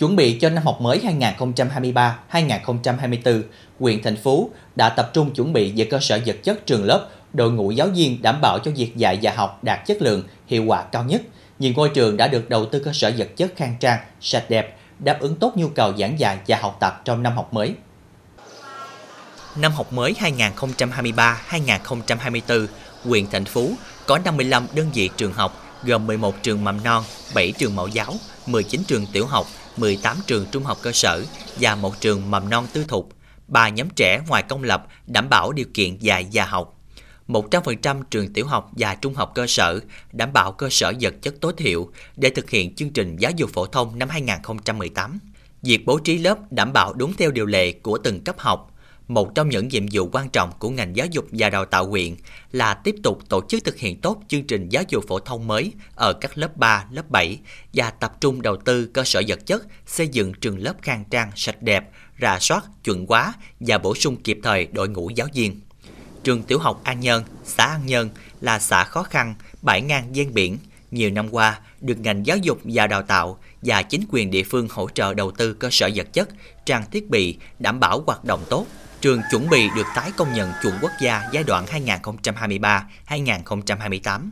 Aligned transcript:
Chuẩn 0.00 0.16
bị 0.16 0.38
cho 0.40 0.50
năm 0.50 0.64
học 0.64 0.80
mới 0.80 1.00
2023-2024, 2.32 3.42
huyện 3.80 4.02
thành 4.02 4.16
phố 4.16 4.48
đã 4.76 4.88
tập 4.88 5.10
trung 5.12 5.34
chuẩn 5.34 5.52
bị 5.52 5.72
về 5.76 5.84
cơ 5.84 5.98
sở 6.00 6.20
vật 6.26 6.36
chất 6.42 6.66
trường 6.66 6.84
lớp, 6.84 7.08
đội 7.32 7.50
ngũ 7.50 7.70
giáo 7.70 7.86
viên 7.86 8.22
đảm 8.22 8.38
bảo 8.42 8.58
cho 8.64 8.70
việc 8.70 8.96
dạy 8.96 9.18
và 9.22 9.32
học 9.36 9.64
đạt 9.64 9.86
chất 9.86 10.02
lượng, 10.02 10.22
hiệu 10.46 10.64
quả 10.64 10.82
cao 10.82 11.04
nhất. 11.04 11.22
Nhiều 11.58 11.72
ngôi 11.76 11.88
trường 11.88 12.16
đã 12.16 12.28
được 12.28 12.48
đầu 12.48 12.66
tư 12.66 12.82
cơ 12.84 12.92
sở 12.92 13.12
vật 13.16 13.28
chất 13.36 13.52
khang 13.56 13.76
trang, 13.80 14.00
sạch 14.20 14.44
đẹp, 14.48 14.76
đáp 14.98 15.20
ứng 15.20 15.36
tốt 15.36 15.52
nhu 15.56 15.68
cầu 15.68 15.92
giảng 15.98 16.18
dạy 16.18 16.38
và 16.48 16.58
học 16.60 16.76
tập 16.80 17.02
trong 17.04 17.22
năm 17.22 17.36
học 17.36 17.54
mới. 17.54 17.74
Năm 19.56 19.72
học 19.72 19.92
mới 19.92 20.14
2023-2024, 20.48 22.66
huyện 23.04 23.26
thành 23.30 23.44
phố 23.44 23.68
có 24.06 24.18
55 24.18 24.66
đơn 24.74 24.90
vị 24.94 25.10
trường 25.16 25.32
học 25.32 25.70
gồm 25.84 26.06
11 26.06 26.42
trường 26.42 26.64
mầm 26.64 26.84
non, 26.84 27.04
7 27.34 27.52
trường 27.58 27.76
mẫu 27.76 27.88
giáo, 27.88 28.14
19 28.52 28.82
trường 28.86 29.06
tiểu 29.12 29.26
học, 29.26 29.46
18 29.76 30.16
trường 30.26 30.46
trung 30.50 30.64
học 30.64 30.78
cơ 30.82 30.92
sở 30.92 31.24
và 31.60 31.74
một 31.74 32.00
trường 32.00 32.30
mầm 32.30 32.50
non 32.50 32.66
tư 32.72 32.84
thục. 32.88 33.12
Ba 33.48 33.68
nhóm 33.68 33.88
trẻ 33.96 34.20
ngoài 34.28 34.42
công 34.42 34.62
lập 34.62 34.86
đảm 35.06 35.28
bảo 35.28 35.52
điều 35.52 35.66
kiện 35.74 35.98
dạy 35.98 36.26
và 36.32 36.44
học. 36.44 36.76
100% 37.28 38.02
trường 38.10 38.32
tiểu 38.32 38.46
học 38.46 38.70
và 38.72 38.94
trung 38.94 39.14
học 39.14 39.32
cơ 39.34 39.46
sở 39.46 39.80
đảm 40.12 40.32
bảo 40.32 40.52
cơ 40.52 40.68
sở 40.70 40.92
vật 41.00 41.14
chất 41.22 41.34
tối 41.40 41.52
thiểu 41.56 41.88
để 42.16 42.30
thực 42.30 42.50
hiện 42.50 42.74
chương 42.74 42.90
trình 42.90 43.16
giáo 43.16 43.32
dục 43.36 43.50
phổ 43.52 43.66
thông 43.66 43.98
năm 43.98 44.08
2018. 44.08 45.18
Việc 45.62 45.86
bố 45.86 45.98
trí 45.98 46.18
lớp 46.18 46.38
đảm 46.50 46.72
bảo 46.72 46.92
đúng 46.92 47.14
theo 47.14 47.30
điều 47.30 47.46
lệ 47.46 47.72
của 47.72 47.98
từng 47.98 48.20
cấp 48.20 48.38
học, 48.38 48.69
một 49.10 49.34
trong 49.34 49.48
những 49.48 49.68
nhiệm 49.68 49.86
vụ 49.92 50.08
quan 50.12 50.28
trọng 50.28 50.52
của 50.58 50.70
ngành 50.70 50.96
giáo 50.96 51.06
dục 51.10 51.26
và 51.32 51.50
đào 51.50 51.64
tạo 51.64 51.86
huyện 51.86 52.16
là 52.52 52.74
tiếp 52.74 52.94
tục 53.02 53.18
tổ 53.28 53.42
chức 53.48 53.64
thực 53.64 53.76
hiện 53.76 54.00
tốt 54.00 54.22
chương 54.28 54.42
trình 54.42 54.68
giáo 54.68 54.82
dục 54.88 55.04
phổ 55.08 55.18
thông 55.18 55.46
mới 55.46 55.72
ở 55.94 56.12
các 56.12 56.38
lớp 56.38 56.56
3, 56.56 56.84
lớp 56.90 57.10
7 57.10 57.38
và 57.72 57.90
tập 57.90 58.20
trung 58.20 58.42
đầu 58.42 58.56
tư 58.56 58.86
cơ 58.86 59.04
sở 59.04 59.22
vật 59.28 59.46
chất, 59.46 59.62
xây 59.86 60.08
dựng 60.08 60.32
trường 60.34 60.58
lớp 60.58 60.74
khang 60.82 61.04
trang, 61.10 61.30
sạch 61.36 61.62
đẹp, 61.62 61.90
rà 62.20 62.38
soát, 62.38 62.64
chuẩn 62.84 63.06
hóa 63.06 63.34
và 63.60 63.78
bổ 63.78 63.94
sung 63.94 64.16
kịp 64.16 64.38
thời 64.42 64.66
đội 64.66 64.88
ngũ 64.88 65.10
giáo 65.10 65.26
viên. 65.34 65.60
Trường 66.24 66.42
tiểu 66.42 66.58
học 66.58 66.80
An 66.84 67.00
Nhân, 67.00 67.24
xã 67.44 67.66
An 67.66 67.86
Nhân 67.86 68.10
là 68.40 68.58
xã 68.58 68.84
khó 68.84 69.02
khăn, 69.02 69.34
bãi 69.62 69.82
ngang 69.82 70.16
gian 70.16 70.34
biển. 70.34 70.58
Nhiều 70.90 71.10
năm 71.10 71.34
qua, 71.34 71.60
được 71.80 71.98
ngành 71.98 72.26
giáo 72.26 72.36
dục 72.36 72.58
và 72.64 72.86
đào 72.86 73.02
tạo 73.02 73.38
và 73.62 73.82
chính 73.82 74.04
quyền 74.10 74.30
địa 74.30 74.42
phương 74.42 74.68
hỗ 74.70 74.88
trợ 74.88 75.14
đầu 75.14 75.30
tư 75.30 75.54
cơ 75.54 75.68
sở 75.70 75.90
vật 75.94 76.12
chất, 76.12 76.28
trang 76.66 76.84
thiết 76.90 77.10
bị 77.10 77.36
đảm 77.58 77.80
bảo 77.80 78.02
hoạt 78.06 78.24
động 78.24 78.40
tốt, 78.48 78.66
trường 79.00 79.22
chuẩn 79.30 79.50
bị 79.50 79.68
được 79.76 79.86
tái 79.94 80.10
công 80.16 80.32
nhận 80.34 80.52
chuẩn 80.62 80.74
quốc 80.82 80.92
gia 81.00 81.22
giai 81.32 81.44
đoạn 81.44 81.64
2023-2028. 83.08 84.30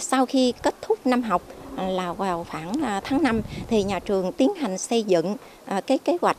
Sau 0.00 0.26
khi 0.26 0.52
kết 0.62 0.74
thúc 0.82 1.06
năm 1.06 1.22
học 1.22 1.42
à, 1.76 1.88
là 1.88 2.12
vào 2.12 2.46
khoảng 2.50 2.72
à, 2.82 3.00
tháng 3.04 3.22
5 3.22 3.40
thì 3.68 3.82
nhà 3.82 3.98
trường 3.98 4.32
tiến 4.32 4.54
hành 4.54 4.78
xây 4.78 5.02
dựng 5.02 5.36
à, 5.66 5.80
cái 5.80 5.98
kế 5.98 6.16
hoạch 6.22 6.36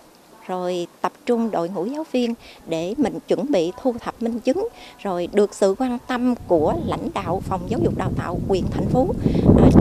rồi 0.48 0.88
tập 1.02 1.12
trung 1.26 1.52
đội 1.52 1.70
ngũ 1.70 1.86
giáo 1.86 2.06
viên 2.12 2.34
để 2.68 2.94
mình 2.98 3.20
chuẩn 3.28 3.52
bị 3.52 3.72
thu 3.82 3.96
thập 4.00 4.22
minh 4.22 4.40
chứng, 4.40 4.68
rồi 5.04 5.28
được 5.34 5.56
sự 5.56 5.76
quan 5.80 5.98
tâm 6.08 6.36
của 6.48 6.74
lãnh 6.86 7.10
đạo 7.14 7.42
phòng 7.46 7.62
giáo 7.70 7.80
dục 7.84 7.98
đào 7.98 8.12
tạo 8.18 8.40
huyện, 8.48 8.64
thành 8.72 8.90
phố 8.90 9.08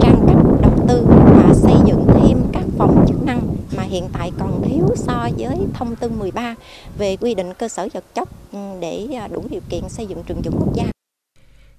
trang 0.01 0.27
cấp 0.29 0.60
tư 0.91 1.05
và 1.07 1.55
xây 1.55 1.77
dựng 1.87 2.07
thêm 2.09 2.39
các 2.53 2.65
phòng 2.79 3.05
chức 3.09 3.23
năng 3.23 3.57
mà 3.77 3.83
hiện 3.83 4.09
tại 4.13 4.31
còn 4.39 4.63
thiếu 4.69 4.87
so 4.97 5.29
với 5.39 5.57
thông 5.75 5.97
tư 5.97 6.11
13 6.11 6.55
về 6.99 7.17
quy 7.17 7.35
định 7.35 7.55
cơ 7.55 7.69
sở 7.69 7.89
vật 7.95 8.05
chất 8.15 8.29
ừ, 8.53 8.59
để 8.81 9.07
à, 9.15 9.29
đủ 9.29 9.45
điều 9.51 9.61
kiện 9.69 9.89
xây 9.89 10.07
dựng 10.07 10.23
trường 10.27 10.43
chuẩn 10.43 10.55
quốc 10.59 10.75
gia. 10.75 10.85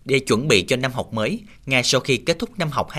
Để 0.05 0.19
chuẩn 0.19 0.47
bị 0.47 0.61
cho 0.61 0.75
năm 0.75 0.91
học 0.91 1.13
mới, 1.13 1.39
ngay 1.65 1.83
sau 1.83 2.01
khi 2.01 2.17
kết 2.17 2.39
thúc 2.39 2.49
năm 2.59 2.69
học 2.71 2.89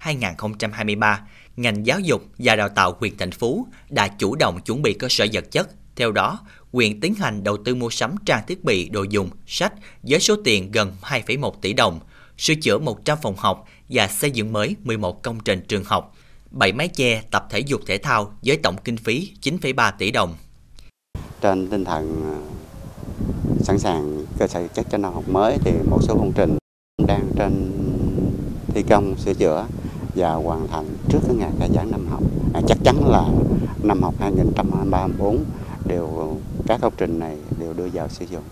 2022-2023, 0.00 1.16
ngành 1.56 1.86
giáo 1.86 2.00
dục 2.00 2.22
và 2.38 2.56
đào 2.56 2.68
tạo 2.68 2.96
huyện 3.00 3.16
thành 3.18 3.30
phố 3.30 3.66
đã 3.90 4.08
chủ 4.08 4.36
động 4.36 4.60
chuẩn 4.60 4.82
bị 4.82 4.92
cơ 4.92 5.08
sở 5.10 5.26
vật 5.32 5.50
chất. 5.50 5.68
Theo 5.96 6.12
đó, 6.12 6.40
huyện 6.72 7.00
tiến 7.00 7.14
hành 7.14 7.44
đầu 7.44 7.56
tư 7.64 7.74
mua 7.74 7.90
sắm 7.90 8.14
trang 8.26 8.42
thiết 8.46 8.64
bị 8.64 8.88
đồ 8.88 9.02
dùng, 9.02 9.30
sách 9.46 9.72
với 10.02 10.20
số 10.20 10.36
tiền 10.44 10.70
gần 10.70 10.92
2,1 11.02 11.50
tỷ 11.60 11.72
đồng, 11.72 12.00
sửa 12.38 12.54
chữa 12.54 12.78
100 12.78 13.18
phòng 13.22 13.34
học 13.36 13.64
và 13.88 14.08
xây 14.08 14.30
dựng 14.30 14.52
mới 14.52 14.76
11 14.84 15.22
công 15.22 15.40
trình 15.40 15.60
trường 15.68 15.84
học, 15.84 16.14
7 16.50 16.72
mái 16.72 16.88
che 16.88 17.22
tập 17.30 17.46
thể 17.50 17.58
dục 17.58 17.80
thể 17.86 17.98
thao 17.98 18.32
với 18.42 18.56
tổng 18.56 18.76
kinh 18.84 18.96
phí 18.96 19.32
9,3 19.42 19.92
tỷ 19.98 20.10
đồng. 20.10 20.34
Trên 21.40 21.70
tinh 21.70 21.84
thần 21.84 22.22
à, 22.24 22.36
sẵn 23.60 23.78
sàng 23.78 24.24
cơ 24.38 24.46
sở 24.46 24.68
chất 24.68 24.86
cho 24.90 24.98
năm 24.98 25.14
học 25.14 25.28
mới 25.28 25.58
thì 25.64 25.72
một 25.90 25.98
số 26.02 26.14
công 26.14 26.32
trình 26.32 26.58
đang 27.06 27.30
trên 27.36 27.72
thi 28.68 28.82
công 28.82 29.16
sửa 29.16 29.34
chữa 29.34 29.66
và 30.14 30.32
hoàn 30.32 30.68
thành 30.68 30.86
trước 31.08 31.18
cái 31.26 31.36
ngày 31.36 31.50
khai 31.58 31.68
giảng 31.74 31.90
năm 31.90 32.06
học. 32.10 32.22
À, 32.54 32.60
chắc 32.68 32.78
chắn 32.84 33.08
là 33.08 33.24
năm 33.82 34.02
học 34.02 34.14
2023-2024 34.20 35.38
đều 35.84 36.36
các 36.66 36.80
công 36.80 36.92
trình 36.96 37.18
này 37.18 37.36
đều 37.60 37.72
đưa 37.72 37.88
vào 37.92 38.08
sử 38.08 38.24
dụng. 38.24 38.42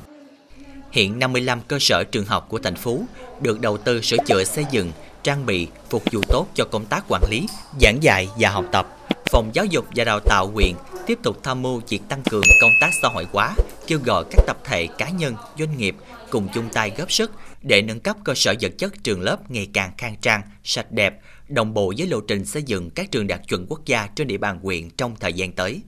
Hiện 0.94 1.18
55 1.18 1.60
cơ 1.68 1.78
sở 1.80 2.04
trường 2.04 2.24
học 2.24 2.46
của 2.48 2.58
thành 2.58 2.76
phố 2.76 3.00
được 3.40 3.60
đầu 3.60 3.78
tư 3.78 4.00
sửa 4.00 4.16
chữa 4.26 4.44
xây 4.44 4.64
dựng, 4.70 4.92
trang 5.22 5.46
bị, 5.46 5.68
phục 5.90 6.02
vụ 6.12 6.20
tốt 6.28 6.46
cho 6.54 6.64
công 6.64 6.86
tác 6.86 7.04
quản 7.08 7.22
lý, 7.30 7.46
giảng 7.80 8.02
dạy 8.02 8.28
và 8.38 8.50
học 8.50 8.64
tập. 8.72 8.86
Phòng 9.30 9.50
Giáo 9.52 9.64
dục 9.64 9.86
và 9.96 10.04
Đào 10.04 10.20
tạo 10.20 10.46
huyện 10.46 10.74
tiếp 11.06 11.18
tục 11.22 11.40
tham 11.42 11.62
mưu 11.62 11.80
việc 11.88 12.00
tăng 12.08 12.22
cường 12.22 12.42
công 12.60 12.70
tác 12.80 12.90
xã 13.02 13.08
hội 13.08 13.26
hóa, 13.32 13.54
kêu 13.86 13.98
gọi 14.04 14.24
các 14.30 14.44
tập 14.46 14.56
thể 14.64 14.86
cá 14.98 15.08
nhân, 15.08 15.34
doanh 15.58 15.78
nghiệp 15.78 15.96
cùng 16.30 16.48
chung 16.54 16.68
tay 16.72 16.92
góp 16.96 17.12
sức 17.12 17.32
để 17.62 17.82
nâng 17.82 18.00
cấp 18.00 18.16
cơ 18.24 18.34
sở 18.36 18.54
vật 18.60 18.72
chất 18.78 19.04
trường 19.04 19.20
lớp 19.20 19.50
ngày 19.50 19.68
càng 19.72 19.92
khang 19.98 20.16
trang, 20.20 20.42
sạch 20.64 20.92
đẹp, 20.92 21.20
đồng 21.48 21.74
bộ 21.74 21.92
với 21.98 22.06
lộ 22.06 22.20
trình 22.20 22.44
xây 22.44 22.62
dựng 22.62 22.90
các 22.90 23.10
trường 23.10 23.26
đạt 23.26 23.40
chuẩn 23.48 23.66
quốc 23.68 23.80
gia 23.86 24.06
trên 24.06 24.26
địa 24.26 24.38
bàn 24.38 24.60
huyện 24.62 24.90
trong 24.90 25.16
thời 25.20 25.32
gian 25.32 25.52
tới. 25.52 25.80